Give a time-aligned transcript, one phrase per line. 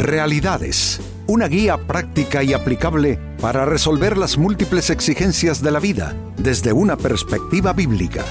[0.00, 6.72] Realidades, una guía práctica y aplicable para resolver las múltiples exigencias de la vida desde
[6.72, 8.24] una perspectiva bíblica.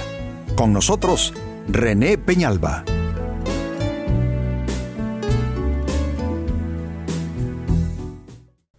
[0.55, 1.31] Con nosotros,
[1.67, 2.83] René Peñalba.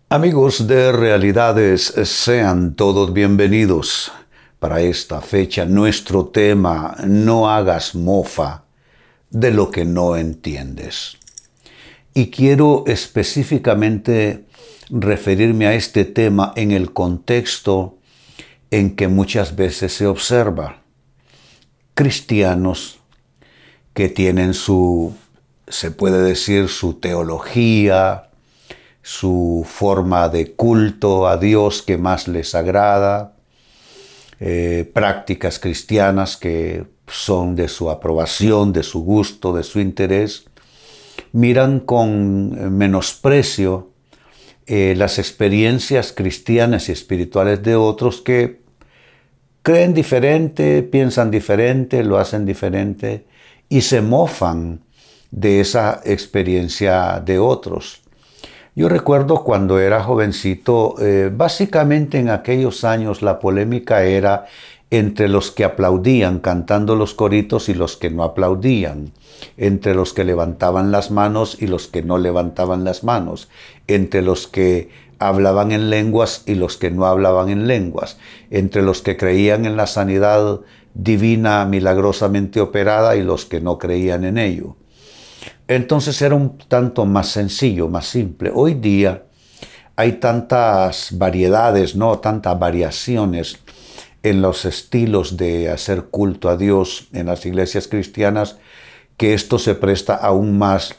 [0.08, 4.10] Amigos de Realidades, sean todos bienvenidos.
[4.58, 8.64] Para esta fecha, nuestro tema, no hagas mofa
[9.30, 11.20] de lo que no entiendes.
[12.20, 14.44] Y quiero específicamente
[14.90, 17.96] referirme a este tema en el contexto
[18.70, 20.82] en que muchas veces se observa
[21.94, 22.98] cristianos
[23.94, 25.14] que tienen su,
[25.66, 28.28] se puede decir, su teología,
[29.02, 33.32] su forma de culto a Dios que más les agrada,
[34.40, 40.49] eh, prácticas cristianas que son de su aprobación, de su gusto, de su interés,
[41.32, 43.90] miran con menosprecio
[44.66, 48.60] eh, las experiencias cristianas y espirituales de otros que
[49.62, 53.26] creen diferente, piensan diferente, lo hacen diferente
[53.68, 54.80] y se mofan
[55.32, 58.02] de esa experiencia de otros.
[58.76, 64.46] Yo recuerdo cuando era jovencito, eh, básicamente en aquellos años la polémica era
[64.90, 69.12] entre los que aplaudían cantando los coritos y los que no aplaudían,
[69.56, 73.48] entre los que levantaban las manos y los que no levantaban las manos,
[73.86, 78.18] entre los que hablaban en lenguas y los que no hablaban en lenguas,
[78.50, 80.60] entre los que creían en la sanidad
[80.94, 84.76] divina milagrosamente operada y los que no creían en ello.
[85.68, 88.50] Entonces era un tanto más sencillo, más simple.
[88.52, 89.22] Hoy día
[89.94, 93.58] hay tantas variedades, no tantas variaciones
[94.22, 98.56] en los estilos de hacer culto a Dios en las iglesias cristianas,
[99.16, 100.94] que esto se presta aún más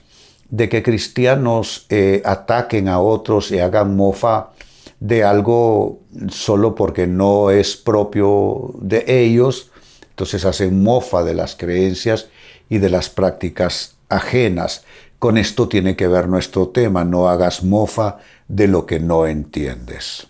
[0.50, 4.52] de que cristianos eh, ataquen a otros y hagan mofa
[5.00, 9.72] de algo solo porque no es propio de ellos,
[10.10, 12.28] entonces hacen mofa de las creencias
[12.70, 14.84] y de las prácticas ajenas.
[15.18, 18.18] Con esto tiene que ver nuestro tema, no hagas mofa
[18.48, 20.28] de lo que no entiendes.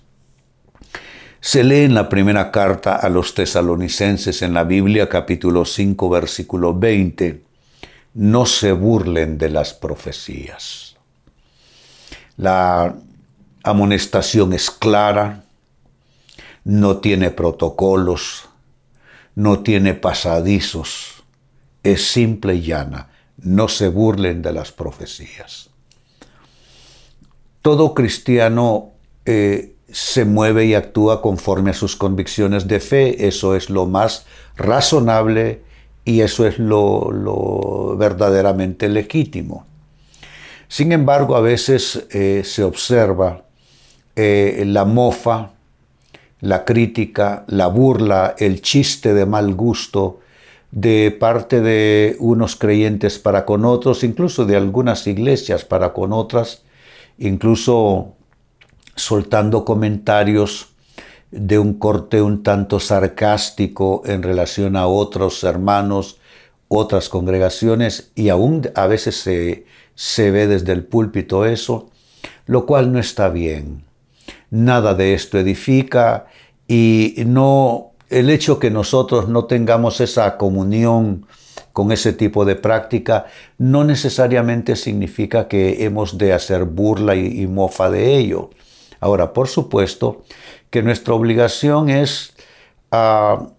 [1.43, 6.77] Se lee en la primera carta a los tesalonicenses en la Biblia capítulo 5 versículo
[6.77, 7.43] 20,
[8.13, 10.97] no se burlen de las profecías.
[12.37, 12.95] La
[13.63, 15.43] amonestación es clara,
[16.63, 18.47] no tiene protocolos,
[19.33, 21.23] no tiene pasadizos,
[21.81, 25.71] es simple y llana, no se burlen de las profecías.
[27.63, 28.91] Todo cristiano
[29.25, 33.27] eh, se mueve y actúa conforme a sus convicciones de fe.
[33.27, 34.25] Eso es lo más
[34.55, 35.61] razonable
[36.05, 39.65] y eso es lo, verdaderamente legítimo.
[40.67, 43.43] Sin embargo, a veces eh, se observa
[44.15, 45.51] eh, la mofa,
[46.39, 50.19] la crítica, la burla, el chiste de mal gusto
[50.71, 56.63] de parte de unos creyentes para con otros, incluso de algunas iglesias para con otras,
[57.17, 58.15] incluso
[58.95, 60.71] soltando comentarios
[61.31, 66.19] de un corte un tanto sarcástico en relación a otros hermanos,
[66.67, 69.65] otras congregaciones, y aún a veces se,
[69.95, 71.89] se ve desde el púlpito eso,
[72.45, 73.83] lo cual no está bien.
[74.49, 76.27] Nada de esto edifica
[76.67, 81.25] y no el hecho que nosotros no tengamos esa comunión
[81.71, 87.89] con ese tipo de práctica no necesariamente significa que hemos de hacer burla y mofa
[87.89, 88.49] de ello.
[89.01, 90.23] Ahora, por supuesto
[90.69, 92.33] que nuestra obligación es
[92.91, 93.49] ah,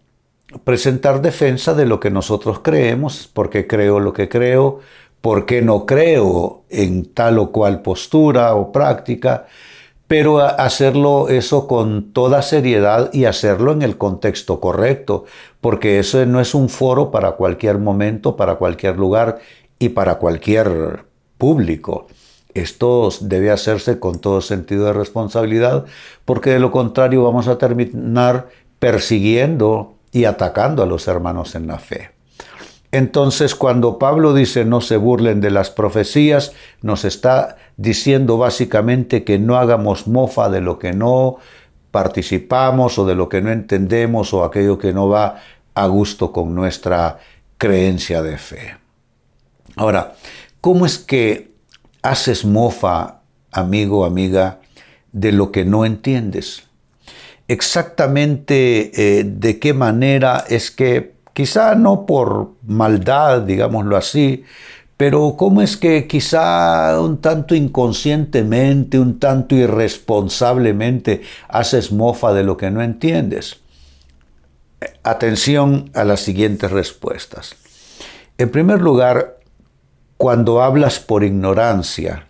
[0.65, 4.81] presentar defensa de lo que nosotros creemos, porque creo lo que creo,
[5.21, 9.47] porque no creo en tal o cual postura o práctica,
[10.07, 15.25] pero hacerlo eso con toda seriedad y hacerlo en el contexto correcto,
[15.61, 19.41] porque eso no es un foro para cualquier momento, para cualquier lugar
[19.79, 21.05] y para cualquier
[21.39, 22.07] público.
[22.55, 25.87] Esto debe hacerse con todo sentido de responsabilidad,
[26.25, 31.79] porque de lo contrario vamos a terminar persiguiendo y atacando a los hermanos en la
[31.79, 32.11] fe.
[32.91, 36.53] Entonces, cuando Pablo dice no se burlen de las profecías,
[36.83, 41.37] nos está diciendo básicamente que no hagamos mofa de lo que no
[41.91, 45.41] participamos o de lo que no entendemos o aquello que no va
[45.75, 47.19] a gusto con nuestra
[47.57, 48.77] creencia de fe.
[49.77, 50.15] Ahora,
[50.61, 51.52] ¿cómo es que
[52.03, 53.21] haces mofa,
[53.51, 54.61] amigo, amiga,
[55.13, 56.65] de lo que no entiendes.
[57.49, 64.45] Exactamente eh, de qué manera es que, quizá no por maldad, digámoslo así,
[65.03, 72.57] Pero ¿cómo es que quizá un tanto inconscientemente, un tanto irresponsablemente haces mofa de lo
[72.57, 73.57] que no entiendes?
[75.03, 77.57] Atención a las siguientes respuestas.
[78.39, 79.39] En primer lugar,
[80.23, 82.29] cuando hablas por ignorancia,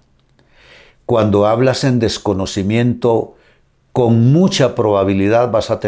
[1.04, 3.36] cuando hablas en desconocimiento,
[3.92, 5.78] con mucha probabilidad vas a,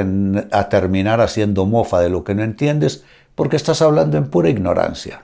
[0.69, 3.05] terminar haciendo mofa de lo que no entiendes
[3.35, 5.23] porque estás hablando en pura ignorancia.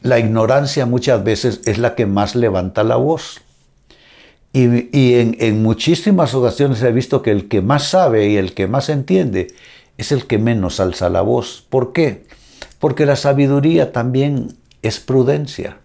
[0.00, 3.42] La ignorancia muchas veces es la que más levanta la voz.
[4.54, 4.64] Y,
[5.16, 8.88] en, en muchísimas ocasiones he visto que el que más sabe y el que más
[8.88, 9.48] entiende
[9.98, 11.66] es el que menos alza la voz.
[11.68, 12.24] ¿Por qué?
[12.78, 15.78] Porque la sabiduría también es prudencia.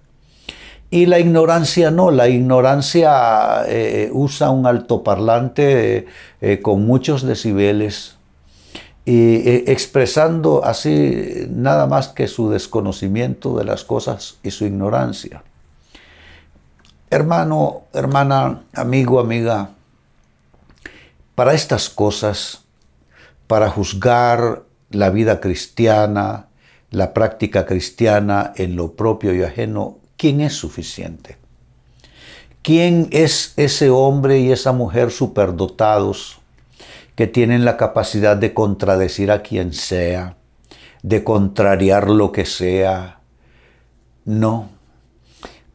[0.91, 6.07] Y la ignorancia no, la ignorancia eh, usa un altoparlante
[6.41, 8.15] eh, con muchos decibeles
[9.05, 15.43] y eh, expresando así nada más que su desconocimiento de las cosas y su ignorancia.
[17.11, 19.69] Hermano, hermana, amigo, amiga,
[21.35, 22.63] para estas cosas,
[23.47, 26.48] para juzgar la vida cristiana,
[26.91, 31.37] la práctica cristiana en lo propio y ajeno, ¿quién es suficiente?
[32.61, 36.39] ¿Quién es ese hombre y esa mujer superdotados
[37.15, 40.35] que tienen la capacidad de contradecir a quien sea,
[41.03, 43.19] de contrariar lo que sea?
[44.25, 44.69] No,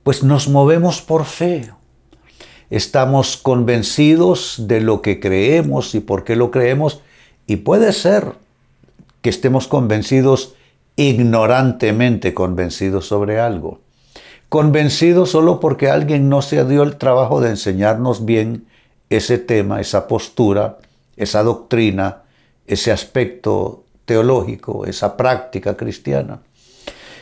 [0.03, 1.71] pues nos movemos por fe.
[2.71, 7.01] Estamos convencidos de lo que creemos y por qué lo creemos
[7.47, 8.33] y puede ser
[9.23, 10.55] que estemos convencidos
[10.97, 13.81] ignorantemente convencidos sobre algo.
[14.49, 18.67] Convencidos solo porque alguien no se dio el trabajo de enseñarnos bien
[19.11, 20.79] ese tema, esa postura,
[21.17, 22.23] esa doctrina,
[22.67, 26.41] ese aspecto teológico, esa práctica cristiana.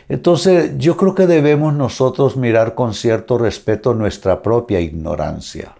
[0.08, 5.74] Entonces yo creo que debemos nosotros mirar con cierto respeto nuestra propia ignorancia.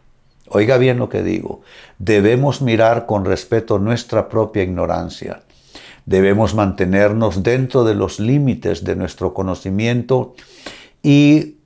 [0.48, 1.62] Oiga bien lo que digo,
[1.98, 5.42] debemos mirar con respeto nuestra propia ignorancia.
[6.06, 10.34] Debemos mantenernos dentro de los límites de nuestro conocimiento
[11.02, 11.56] y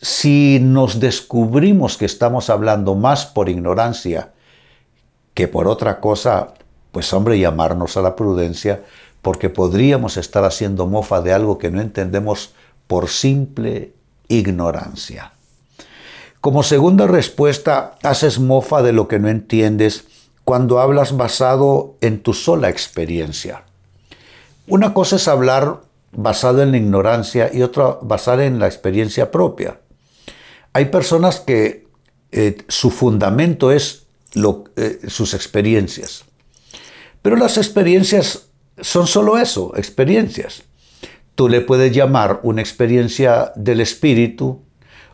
[0.00, 4.32] si nos descubrimos que estamos hablando más por ignorancia
[5.34, 6.54] que por otra cosa,
[6.92, 8.84] pues hombre, llamarnos a la prudencia,
[9.20, 12.54] porque podríamos estar haciendo mofa de algo que no entendemos
[12.86, 13.94] por simple
[14.28, 15.32] ignorancia.
[16.40, 20.04] Como segunda respuesta, haces mofa de lo que no entiendes
[20.44, 23.64] cuando hablas basado en tu sola experiencia.
[24.66, 25.82] Una cosa es hablar
[26.12, 29.80] basado en la ignorancia y otra basada en la experiencia propia.
[30.72, 31.86] Hay personas que
[32.32, 36.24] eh, su fundamento es eh, sus experiencias.
[37.22, 38.46] Pero las experiencias
[38.80, 40.64] son solo eso, experiencias.
[41.34, 44.62] Tú le puedes llamar una experiencia del espíritu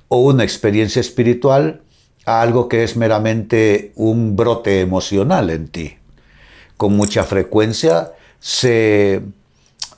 [0.09, 1.83] o una experiencia espiritual
[2.25, 5.97] a algo que es meramente un brote emocional en ti.
[6.77, 9.23] Con mucha frecuencia se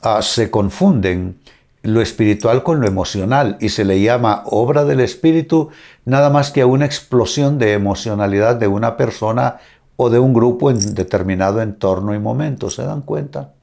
[0.03, 1.39] Ah, se confunden
[1.81, 5.69] lo espiritual con lo emocional y se le llama obra del espíritu
[6.03, 9.59] nada más que una explosión de emocionalidad de una persona
[9.95, 12.69] o de un grupo en determinado entorno y momento.
[12.69, 13.53] ¿Se dan cuenta?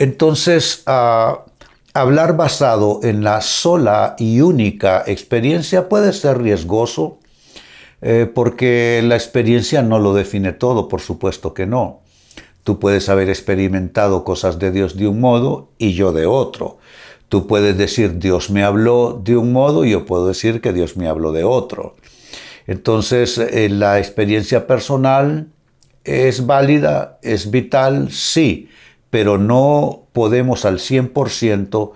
[0.00, 1.44] Entonces, ah,
[1.94, 7.18] hablar basado en la sola y única experiencia puede ser riesgoso
[8.00, 12.00] eh, porque la experiencia no lo define todo, por supuesto que no.
[12.68, 16.76] Tú puedes haber experimentado cosas de Dios de un modo y yo de otro.
[17.30, 20.94] Tú puedes decir Dios me habló de un modo y yo puedo decir que Dios
[20.98, 21.96] me habló de otro.
[22.66, 25.48] Entonces, eh, la experiencia personal
[26.04, 28.68] es válida, es vital, sí,
[29.08, 31.92] pero no podemos al 100%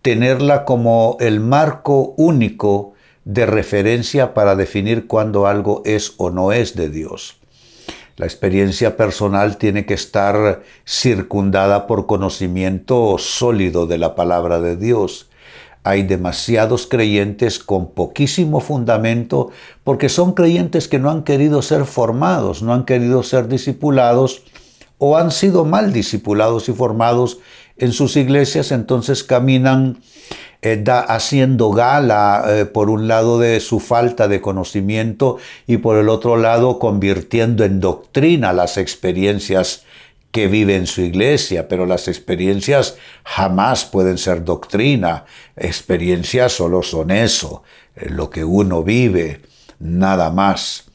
[0.00, 2.94] tenerla como el marco único
[3.26, 7.43] de referencia para definir cuándo algo es o no es de Dios.
[8.16, 15.28] La experiencia personal tiene que estar circundada por conocimiento sólido de la palabra de Dios.
[15.82, 19.50] Hay demasiados creyentes con poquísimo fundamento
[19.82, 24.44] porque son creyentes que no han querido ser formados, no han querido ser discipulados
[24.98, 27.38] o han sido mal discipulados y formados
[27.76, 29.98] en sus iglesias, entonces caminan
[31.08, 36.36] haciendo gala, eh, por un lado, de su falta de conocimiento y por el otro
[36.36, 39.84] lado, convirtiendo en doctrina las experiencias
[40.30, 45.26] que vive en su iglesia, pero las experiencias jamás pueden ser doctrina.
[45.56, 47.62] Experiencias solo son eso,
[47.94, 49.42] eh, lo que uno vive,
[49.78, 50.86] nada más.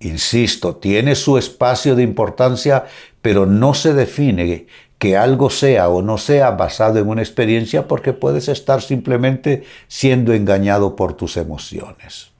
[0.00, 2.86] Insisto, tiene su espacio de importancia,
[3.20, 4.66] pero no se define
[5.02, 10.32] que algo sea o no sea basado en una experiencia porque puedes estar simplemente siendo
[10.32, 12.30] engañado por tus emociones.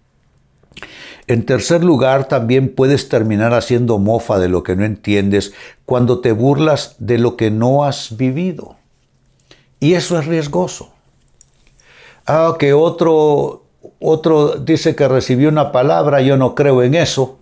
[1.27, 5.53] En tercer lugar, también puedes terminar haciendo mofa de lo que no entiendes
[5.87, 8.77] cuando te burlas de lo que no has vivido.
[9.81, 10.93] Y eso es riesgoso.
[12.27, 13.65] Ah, que otro,
[13.99, 17.41] otro dice que recibió una palabra, yo no creo en eso.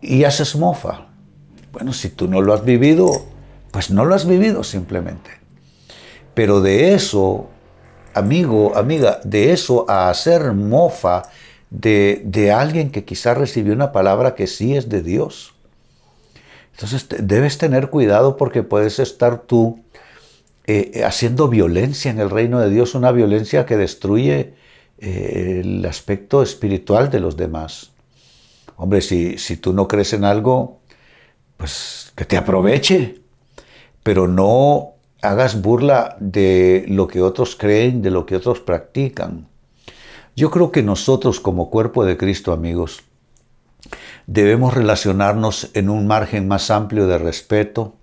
[0.00, 1.08] Y haces mofa.
[1.72, 3.29] Bueno, si tú no lo has vivido,
[3.70, 5.30] pues no lo has vivido simplemente.
[6.34, 7.50] Pero de eso,
[8.14, 11.24] amigo, amiga, de eso a hacer mofa
[11.70, 15.54] de, de alguien que quizás recibió una palabra que sí es de Dios.
[16.72, 19.80] Entonces debes tener cuidado porque puedes estar tú
[20.66, 24.54] eh, haciendo violencia en el reino de Dios, una violencia que destruye
[24.98, 27.90] eh, el aspecto espiritual de los demás.
[28.76, 30.80] Hombre, si, si tú no crees en algo,
[31.56, 33.20] pues que te aproveche,
[34.02, 39.48] pero no hagas burla de lo que otros creen, de lo que otros practican.
[40.36, 43.02] Yo creo que nosotros como cuerpo de Cristo, amigos,
[44.26, 47.94] debemos relacionarnos en un margen más amplio de respeto,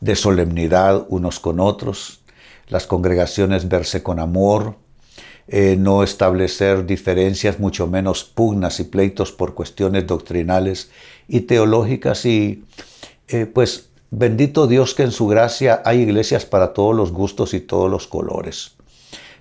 [0.00, 2.22] de solemnidad unos con otros,
[2.68, 4.76] las congregaciones verse con amor,
[5.48, 10.90] eh, no establecer diferencias, mucho menos pugnas y pleitos por cuestiones doctrinales
[11.26, 12.64] y teológicas y
[13.28, 17.60] eh, pues Bendito Dios que en su gracia hay iglesias para todos los gustos y
[17.60, 18.76] todos los colores.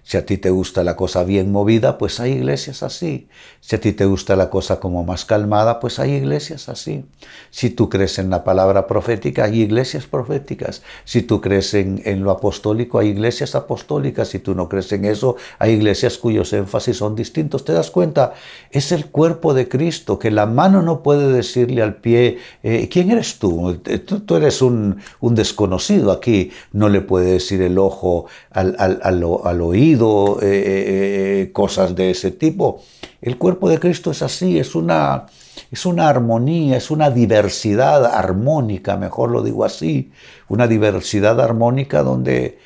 [0.09, 3.27] Si a ti te gusta la cosa bien movida, pues hay iglesias así.
[3.59, 7.05] Si a ti te gusta la cosa como más calmada, pues hay iglesias así.
[7.51, 10.81] Si tú crees en la palabra profética, hay iglesias proféticas.
[11.03, 14.29] Si tú crees en, lo apostólico, hay iglesias apostólicas.
[14.29, 17.63] Si tú no crees en eso, hay iglesias cuyos énfasis son distintos.
[17.63, 18.33] ¿Te das cuenta?
[18.71, 23.11] Es el cuerpo de Cristo, que la mano no puede decirle al pie, eh, ¿quién
[23.11, 23.79] eres tú?
[24.25, 24.35] tú?
[24.35, 26.49] eres un, desconocido aquí.
[26.71, 32.31] No le puede decir el ojo al, al oído eh, eh, eh, cosas de ese
[32.31, 32.81] tipo.
[33.21, 35.25] El cuerpo de Cristo es así, es una,
[35.71, 40.11] es una armonía, es una diversidad armónica, mejor lo digo así,
[40.47, 42.59] una diversidad armónica donde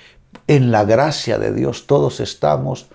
[0.48, 2.88] en la gracia de Dios todos estamos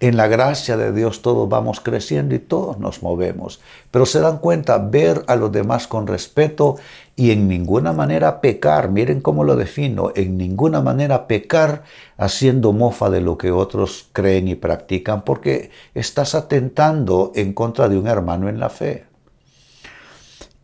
[0.00, 3.60] en la gracia de Dios todos vamos creciendo y todos nos movemos.
[3.90, 6.76] Pero se dan cuenta, ver a los demás con respeto
[7.16, 11.82] y en ninguna manera pecar, miren cómo lo defino, en ninguna manera pecar
[12.16, 17.98] haciendo mofa de lo que otros creen y practican, porque estás atentando en contra de
[17.98, 19.04] un hermano en la fe.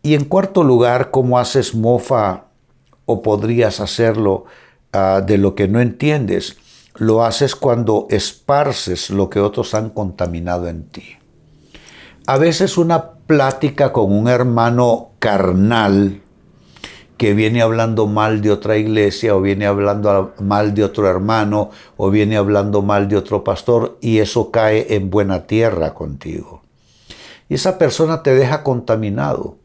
[0.02, 2.44] Y en cuarto lugar, ¿cómo haces mofa
[3.04, 4.46] o podrías hacerlo
[4.94, 6.56] ah, de lo que no entiendes?
[6.98, 11.04] Lo haces cuando esparces lo que otros han contaminado en ti.
[12.26, 16.22] A veces una plática con un hermano carnal
[17.16, 22.10] que viene hablando mal de otra iglesia o viene hablando mal de otro hermano o
[22.10, 26.62] viene hablando mal de otro pastor y eso cae en buena tierra contigo.
[27.48, 29.56] Y esa persona te deja contaminado,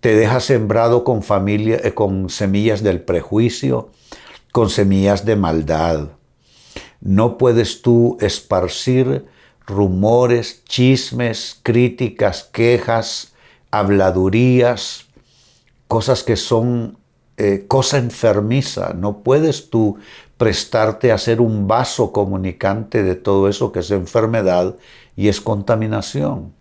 [0.00, 3.90] te deja sembrado con familia, eh, con semillas del prejuicio,
[4.52, 6.08] con semillas de maldad.
[7.04, 9.26] No puedes tú esparcir
[9.66, 13.34] rumores, chismes, críticas, quejas,
[13.70, 15.06] habladurías,
[15.86, 16.96] cosas que son
[17.36, 18.94] eh, cosa enfermiza.
[18.94, 19.98] No puedes tú
[20.38, 24.74] prestarte a ser un vaso comunicante de todo eso que es enfermedad
[25.14, 26.52] y es contaminación.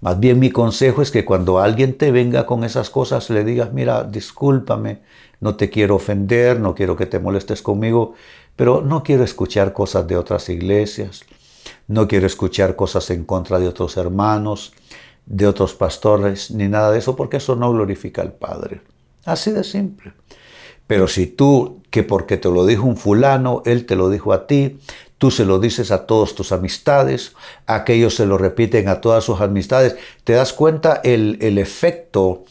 [0.00, 3.72] Más bien mi consejo es que cuando alguien te venga con esas cosas le digas,
[3.72, 5.00] mira, discúlpame,
[5.40, 8.14] no te quiero ofender, no quiero que te molestes conmigo,
[8.56, 11.24] pero no quiero escuchar cosas de otras iglesias,
[11.88, 14.72] no quiero escuchar cosas en contra de otros hermanos,
[15.26, 18.80] de otros pastores, ni nada de eso, porque eso no glorifica al Padre.
[19.24, 20.12] Así de simple.
[20.86, 24.46] Pero si tú, que porque te lo dijo un fulano, él te lo dijo a
[24.46, 24.78] ti,
[25.18, 27.34] tú se lo dices a todas tus amistades,
[27.66, 32.44] aquellos se lo repiten a todas sus amistades, te das cuenta el, el efecto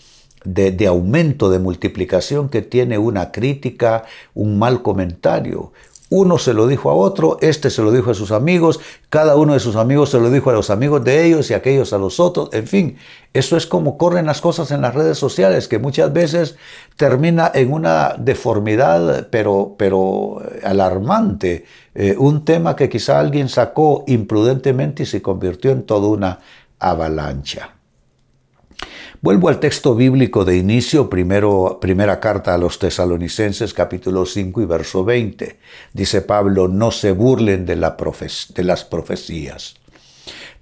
[0.44, 5.72] de, de, aumento, de multiplicación que tiene una crítica, un mal comentario,
[6.16, 8.80] uno se lo dijo a otro, este se lo dijo a sus amigos,
[9.10, 11.92] cada uno de sus amigos se lo dijo a los amigos de ellos y aquellos
[11.92, 12.50] a los otros.
[12.54, 12.98] En fin,
[13.34, 16.56] eso es como corren las cosas en las redes sociales, que muchas veces
[16.96, 21.66] termina en una deformidad, pero, pero eh, alarmante.
[21.94, 26.40] Eh, un tema que quizá alguien sacó imprudentemente y se convirtió en toda una
[26.80, 27.75] avalancha.
[29.26, 35.04] Vuelvo al texto bíblico de inicio, primera carta a los tesalonicenses, capítulo 5 y verso
[35.04, 35.58] 20.
[35.94, 39.78] Dice Pablo, no se burlen de, de las profecías.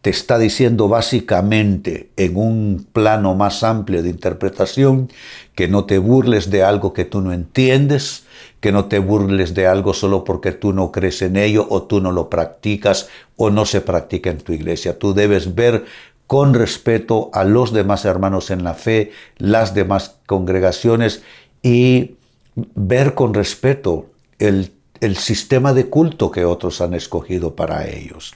[0.02, 5.10] te está diciendo básicamente en un plano más amplio de interpretación
[5.56, 8.24] que no te burles de algo que tú no entiendes,
[8.62, 12.00] que no te burles de algo solo porque tú no crees en ello o tú
[12.00, 14.98] no lo practicas o no se practica en tu iglesia.
[14.98, 15.84] Tú debes ver
[16.28, 21.24] con respeto a los demás hermanos en la fe, las demás congregaciones
[21.62, 22.16] y
[22.56, 24.08] ver con respeto
[24.40, 28.34] el, el sistema de culto que otros han escogido para ellos.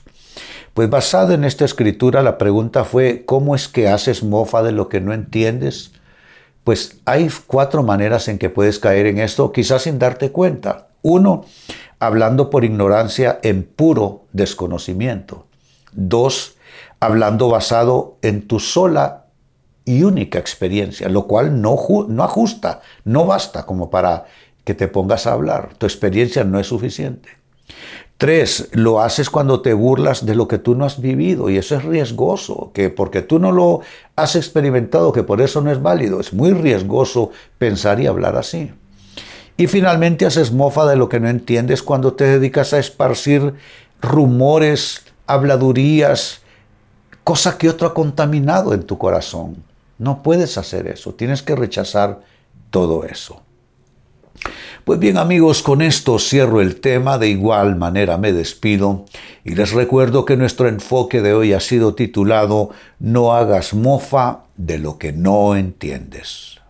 [0.74, 4.89] Pues basado en esta escritura, la pregunta fue, ¿cómo es que haces mofa de lo
[4.89, 5.91] que no entiendes?
[6.63, 10.89] Pues hay cuatro maneras en que puedes caer en esto, quizás sin darte cuenta.
[11.01, 11.46] Uno,
[12.00, 15.48] hablando por ignorancia en puro desconocimiento.
[15.94, 16.56] Dos,
[16.99, 19.25] hablando basado en tu sola
[19.85, 21.77] y única experiencia, lo cual no,
[22.09, 24.25] no ajusta, no basta como para
[24.63, 25.69] que te pongas a hablar.
[25.77, 27.29] Tu experiencia no es suficiente.
[28.17, 31.75] Tres, lo haces cuando te burlas de lo que tú no has vivido y eso
[31.75, 33.81] es riesgoso, que porque tú no lo
[34.15, 36.19] has experimentado, que por eso no es válido.
[36.19, 38.71] Es muy riesgoso pensar y hablar así.
[39.55, 43.53] Y finalmente haces mofa de lo que no entiendes cuando te dedicas a esparcir
[44.01, 46.41] rumores, habladurías,
[47.27, 49.57] cosa que otro ha contaminado en tu corazón.
[49.98, 52.22] No puedes hacer eso, tienes que rechazar
[52.69, 53.41] todo eso.
[54.86, 59.03] Pues bien amigos, con esto cierro el tema, de igual manera me despido
[59.43, 64.77] y les recuerdo que nuestro enfoque de hoy ha sido titulado No hagas mofa de
[64.77, 66.62] lo que no entiendes.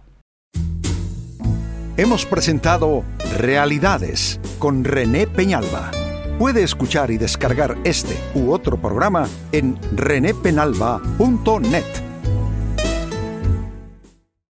[1.98, 3.04] Hemos presentado
[3.38, 5.92] Realidades con René Peñalba.
[6.38, 12.07] Puede escuchar y descargar este u otro programa en renépenalba.net